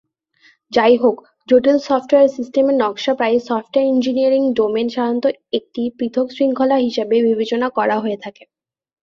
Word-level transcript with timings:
যাইহোক, 0.71 1.17
জটিল 1.49 1.77
সফ্টওয়্যার 1.87 2.33
সিস্টেমের 2.37 2.75
নকশা 2.79 3.13
প্রায়ই 3.15 3.41
সফ্টওয়্যার 3.41 3.91
ইঞ্জিনিয়ারিং 3.93 4.43
ডোমেন, 4.53 4.87
সাধারণত 4.89 5.25
একটি 5.53 5.81
পৃথক 5.97 6.27
শৃঙ্খলা 6.35 6.77
হিসাবে 6.79 7.15
বিবেচনা 7.27 7.67
করা 7.77 7.97
হয়ে 7.99 8.17
থাকে। 8.23 8.43